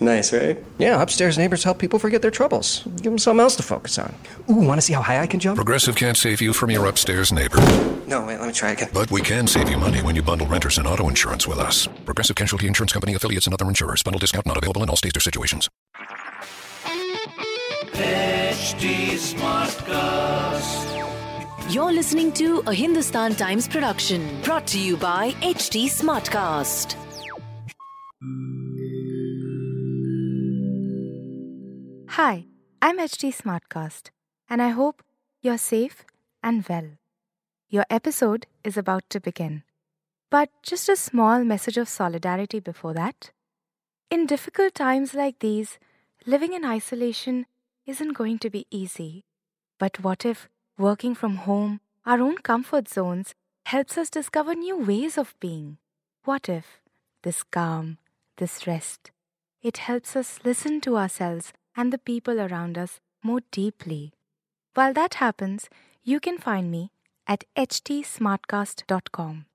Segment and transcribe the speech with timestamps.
[0.00, 0.56] Nice, right?
[0.78, 2.82] Yeah, upstairs neighbors help people forget their troubles.
[2.96, 4.14] Give them something else to focus on.
[4.50, 5.56] Ooh, want to see how high I can jump?
[5.56, 7.58] Progressive can't save you from your upstairs neighbor,
[8.06, 8.88] No, wait, let me try again.
[8.92, 11.88] but we can save you money when you bundle renters and auto insurance with us.
[12.04, 14.02] Progressive Casualty Insurance Company affiliates and other insurers.
[14.02, 15.68] Bundle discount not available in all states or situations.
[17.94, 20.86] HT Smartcast.
[21.74, 26.94] You're listening to a Hindustan Times production brought to you by HT Smartcast.
[32.18, 32.46] Hi,
[32.82, 34.10] I'm HT Smartcast,
[34.50, 35.04] and I hope
[35.40, 36.04] you're safe
[36.42, 36.88] and well.
[37.68, 39.62] Your episode is about to begin.
[40.28, 43.30] But just a small message of solidarity before that.
[44.10, 45.78] In difficult times like these,
[46.26, 47.46] living in isolation
[47.86, 49.22] isn't going to be easy.
[49.78, 53.32] But what if working from home, our own comfort zones,
[53.66, 55.78] helps us discover new ways of being?
[56.24, 56.80] What if
[57.22, 57.98] this calm,
[58.38, 59.12] this rest,
[59.62, 64.12] it helps us listen to ourselves and the people around us more deeply?
[64.74, 65.68] While that happens,
[66.02, 66.90] you can find me
[67.26, 69.46] at htsmartcast.com,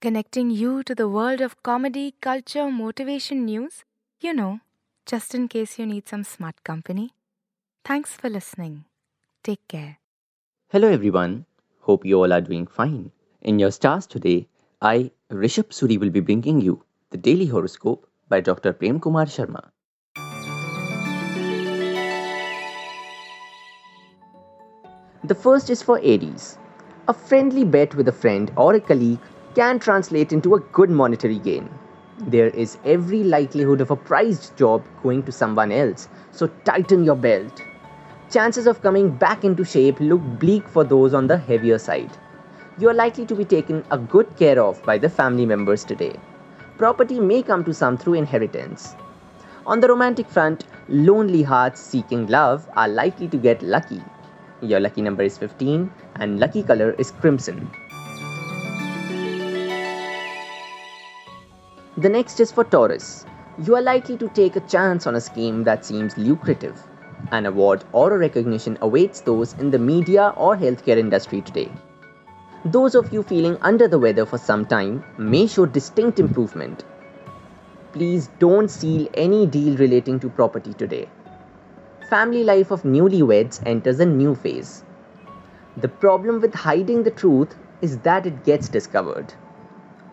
[0.00, 3.84] connecting you to the world of comedy, culture, motivation news,
[4.20, 4.60] you know,
[5.06, 7.14] just in case you need some smart company.
[7.84, 8.84] Thanks for listening.
[9.42, 9.98] Take care.
[10.68, 11.46] Hello everyone,
[11.80, 13.10] hope you all are doing fine.
[13.40, 14.46] In your stars today,
[14.80, 18.72] I, Rishabh Suri, will be bringing you the daily horoscope by Dr.
[18.72, 19.70] Prem Kumar Sharma.
[25.24, 26.58] The first is for Aries.
[27.06, 29.20] A friendly bet with a friend or a colleague
[29.54, 31.70] can translate into a good monetary gain.
[32.18, 37.14] There is every likelihood of a prized job going to someone else, so tighten your
[37.14, 37.62] belt.
[38.32, 42.10] Chances of coming back into shape look bleak for those on the heavier side.
[42.78, 46.16] You are likely to be taken a good care of by the family members today.
[46.78, 48.96] Property may come to some through inheritance.
[49.66, 54.02] On the romantic front, lonely hearts seeking love are likely to get lucky.
[54.62, 55.90] Your lucky number is 15
[56.20, 57.68] and lucky color is crimson.
[61.96, 63.26] The next is for Taurus.
[63.66, 66.80] You are likely to take a chance on a scheme that seems lucrative.
[67.32, 71.70] An award or a recognition awaits those in the media or healthcare industry today.
[72.64, 76.84] Those of you feeling under the weather for some time may show distinct improvement.
[77.92, 81.08] Please don't seal any deal relating to property today.
[82.12, 84.84] Family life of newlyweds enters a new phase.
[85.78, 89.32] The problem with hiding the truth is that it gets discovered.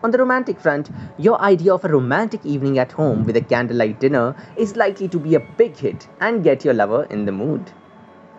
[0.02, 4.00] On the romantic front, your idea of a romantic evening at home with a candlelight
[4.00, 7.70] dinner is likely to be a big hit and get your lover in the mood.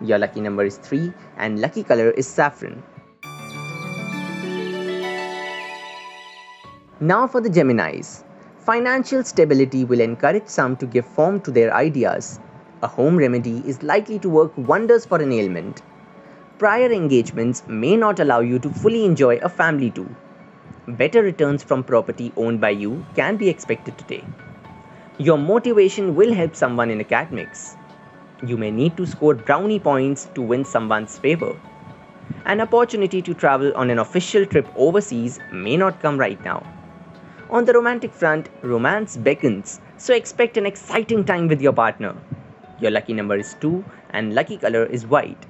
[0.00, 2.82] Your lucky number is 3 and lucky color is saffron.
[6.98, 8.24] Now for the Geminis.
[8.58, 12.40] Financial stability will encourage some to give form to their ideas.
[12.84, 15.82] A home remedy is likely to work wonders for an ailment.
[16.58, 20.08] Prior engagements may not allow you to fully enjoy a family too.
[20.88, 24.24] Better returns from property owned by you can be expected today.
[25.16, 27.76] Your motivation will help someone in academics.
[28.44, 31.54] You may need to score brownie points to win someone's favor.
[32.46, 36.66] An opportunity to travel on an official trip overseas may not come right now.
[37.48, 42.16] On the romantic front, romance beckons, so expect an exciting time with your partner.
[42.82, 45.46] Your lucky number is 2 and lucky color is white.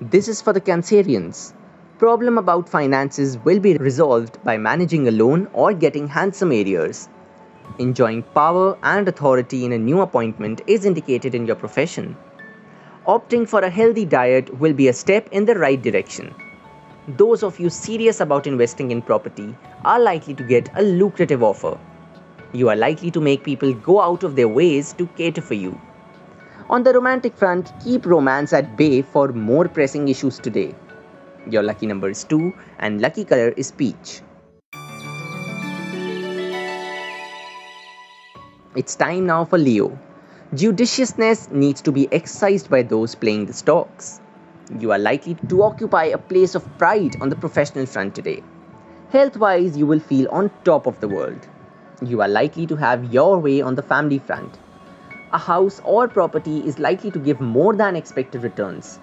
[0.00, 1.52] This is for the Cancerians.
[1.98, 7.08] Problem about finances will be resolved by managing a loan or getting handsome arrears.
[7.80, 12.16] Enjoying power and authority in a new appointment is indicated in your profession.
[13.08, 16.32] Opting for a healthy diet will be a step in the right direction.
[17.08, 21.76] Those of you serious about investing in property are likely to get a lucrative offer.
[22.52, 25.80] You are likely to make people go out of their ways to cater for you.
[26.70, 30.74] On the romantic front, keep romance at bay for more pressing issues today.
[31.50, 34.22] Your lucky number is 2 and lucky color is peach.
[38.74, 39.98] It's time now for Leo.
[40.54, 44.20] Judiciousness needs to be exercised by those playing the stocks.
[44.78, 48.42] You are likely to occupy a place of pride on the professional front today.
[49.10, 51.48] Health wise, you will feel on top of the world.
[52.02, 54.58] You are likely to have your way on the family front.
[55.32, 59.00] A house or property is likely to give more than expected returns.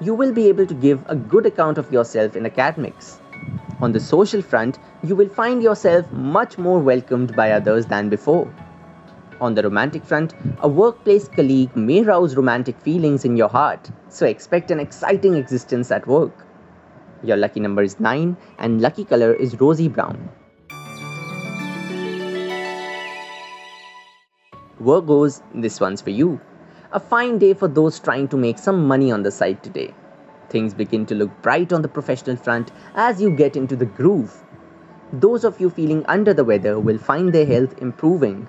[0.00, 3.20] You will be able to give a good account of yourself in academics.
[3.80, 8.52] On the social front, you will find yourself much more welcomed by others than before.
[9.40, 14.26] On the romantic front, a workplace colleague may rouse romantic feelings in your heart, so
[14.26, 16.32] expect an exciting existence at work.
[17.22, 20.28] Your lucky number is 9 and lucky color is rosy brown.
[24.80, 26.40] Virgos, this one's for you.
[26.92, 29.92] A fine day for those trying to make some money on the side today.
[30.50, 34.32] Things begin to look bright on the professional front as you get into the groove.
[35.12, 38.46] Those of you feeling under the weather will find their health improving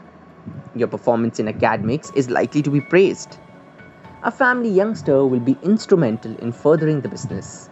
[0.75, 3.37] your performance in academics is likely to be praised.
[4.23, 7.69] A family youngster will be instrumental in furthering the business.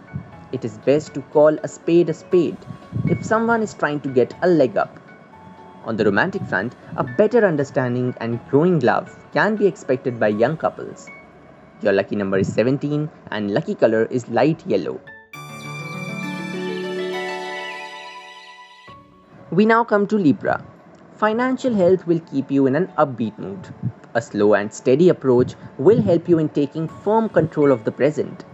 [0.52, 2.58] It is best to call a spade a spade
[3.06, 5.00] if someone is trying to get a leg up.
[5.88, 10.58] On the romantic front, a better understanding and growing love can be expected by young
[10.58, 11.10] couples.
[11.82, 15.02] Your lucky number is 17 and lucky color is light yellow.
[19.50, 20.64] We now come to Libra,
[21.18, 23.70] Financial health will keep you in an upbeat mood.
[24.14, 28.46] A slow and steady approach will help you in taking firm control of the present.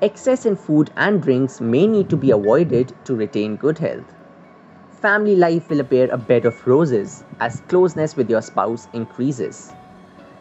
[0.00, 4.14] Excess in food and drinks may need to be avoided to retain good health.
[5.00, 9.72] Family life will appear a bed of roses as closeness with your spouse increases.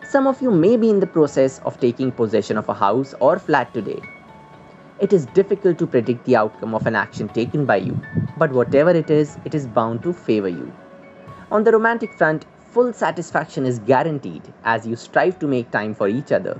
[0.10, 3.38] Some of you may be in the process of taking possession of a house or
[3.38, 4.02] flat today.
[5.00, 8.02] It is difficult to predict the outcome of an action taken by you,
[8.36, 10.74] but whatever it is, it is bound to favor you.
[11.52, 16.08] On the romantic front, full satisfaction is guaranteed as you strive to make time for
[16.08, 16.60] each other.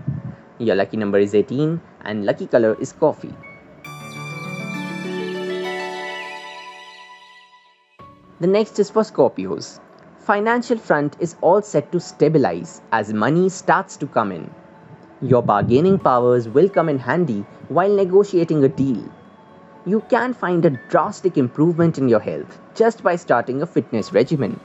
[0.60, 3.34] Your lucky number is 18 and lucky color is coffee.
[8.40, 9.80] The next is for Scorpios.
[10.20, 14.52] Financial front is all set to stabilize as money starts to come in.
[15.24, 19.04] Your bargaining powers will come in handy while negotiating a deal.
[19.88, 24.60] You can find a drastic improvement in your health just by starting a fitness regimen.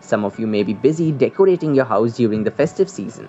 [0.00, 3.28] Some of you may be busy decorating your house during the festive season.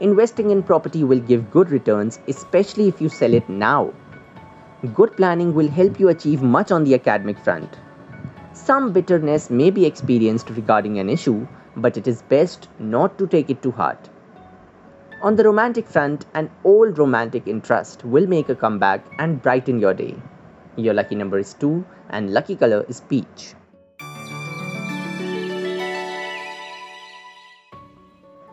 [0.00, 3.94] Investing in property will give good returns, especially if you sell it now.
[4.94, 7.78] Good planning will help you achieve much on the academic front.
[8.54, 11.44] Some bitterness may be experienced regarding an issue,
[11.76, 14.08] but it is best not to take it to heart.
[15.22, 19.92] On the romantic front, an old romantic interest will make a comeback and brighten your
[19.92, 20.14] day.
[20.76, 23.54] Your lucky number is 2 and lucky color is peach.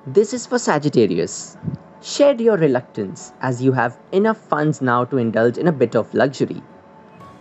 [0.08, 1.58] This is for Sagittarius.
[2.02, 6.12] Shed your reluctance as you have enough funds now to indulge in a bit of
[6.16, 6.64] luxury.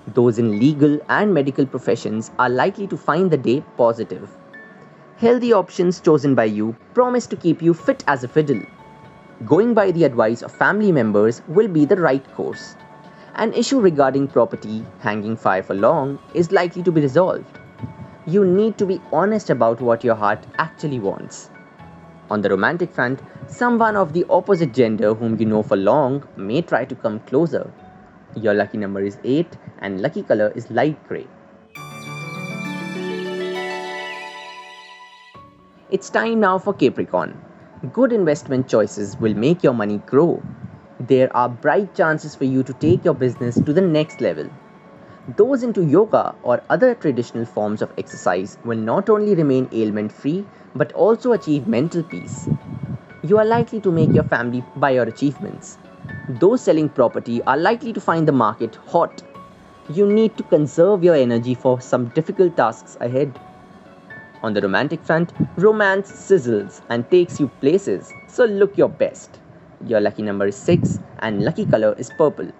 [0.08, 4.36] Those in legal and medical professions are likely to find the day positive.
[5.18, 8.62] Healthy options chosen by you promise to keep you fit as a fiddle.
[9.44, 12.74] Going by the advice of family members will be the right course.
[13.34, 17.58] An issue regarding property hanging fire for long is likely to be resolved.
[18.26, 21.50] You need to be honest about what your heart actually wants.
[22.30, 26.62] On the romantic front, someone of the opposite gender whom you know for long may
[26.62, 27.72] try to come closer.
[28.36, 29.46] Your lucky number is 8
[29.80, 31.26] and lucky color is light grey.
[35.90, 37.36] It's time now for Capricorn.
[37.92, 40.42] Good investment choices will make your money grow.
[41.00, 44.48] There are bright chances for you to take your business to the next level.
[45.36, 50.44] Those into yoga or other traditional forms of exercise will not only remain ailment free
[50.74, 52.48] but also achieve mental peace.
[53.22, 55.78] You are likely to make your family by your achievements.
[56.28, 59.22] Those selling property are likely to find the market hot.
[59.92, 63.40] You need to conserve your energy for some difficult tasks ahead.
[64.44, 69.40] On the romantic front, romance sizzles and takes you places, so look your best.
[69.84, 72.52] Your lucky number is 6 and lucky color is purple.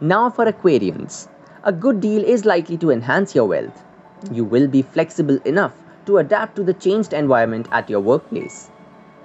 [0.00, 1.28] Now for Aquarians.
[1.62, 3.84] A good deal is likely to enhance your wealth.
[4.32, 5.74] You will be flexible enough
[6.06, 8.68] to adapt to the changed environment at your workplace.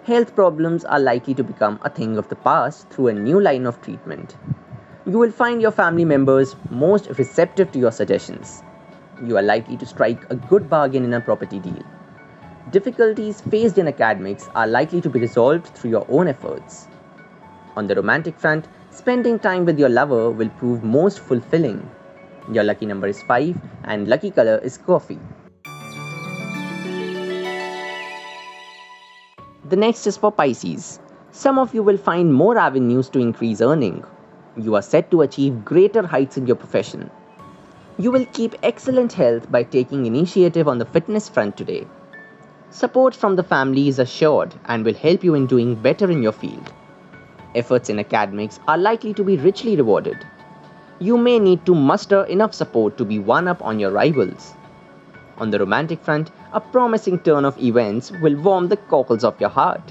[0.03, 3.65] Health problems are likely to become a thing of the past through a new line
[3.65, 4.35] of treatment.
[5.05, 8.63] You will find your family members most receptive to your suggestions.
[9.23, 11.83] You are likely to strike a good bargain in a property deal.
[12.71, 16.87] Difficulties faced in academics are likely to be resolved through your own efforts.
[17.75, 21.89] On the romantic front, Spending time with your lover will prove most fulfilling.
[22.51, 23.55] Your lucky number is 5
[23.85, 25.17] and lucky color is coffee.
[29.71, 30.99] The next is for Pisces.
[31.31, 34.03] Some of you will find more avenues to increase earning.
[34.57, 37.09] You are set to achieve greater heights in your profession.
[37.97, 41.87] You will keep excellent health by taking initiative on the fitness front today.
[42.69, 46.33] Support from the family is assured and will help you in doing better in your
[46.33, 46.73] field.
[47.55, 50.17] efforts in academics are likely to be richly rewarded.
[50.99, 54.53] You may need to muster enough support to be one up on your rivals.
[55.37, 59.49] On the romantic front, a promising turn of events will warm the cockles of your
[59.49, 59.81] heart.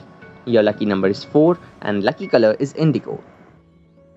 [0.44, 3.22] Your lucky number is 4 and lucky color is indigo.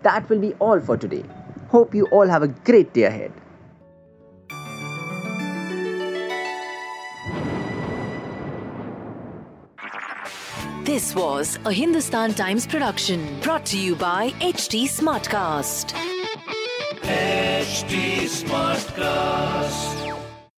[0.01, 1.23] That will be all for today.
[1.69, 3.31] Hope you all have a great day ahead.
[10.83, 15.93] This was a Hindustan Times production brought to you by HT Smartcast.
[17.03, 20.12] HT Smartcast.